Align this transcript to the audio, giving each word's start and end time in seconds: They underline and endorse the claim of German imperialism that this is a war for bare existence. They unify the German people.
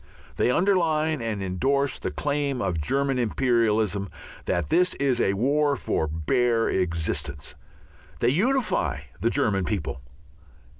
They 0.37 0.49
underline 0.49 1.21
and 1.21 1.43
endorse 1.43 1.99
the 1.99 2.09
claim 2.09 2.59
of 2.59 2.81
German 2.81 3.19
imperialism 3.19 4.09
that 4.45 4.69
this 4.69 4.95
is 4.95 5.21
a 5.21 5.35
war 5.35 5.75
for 5.75 6.07
bare 6.07 6.67
existence. 6.67 7.53
They 8.19 8.29
unify 8.29 9.01
the 9.19 9.29
German 9.29 9.63
people. 9.63 10.01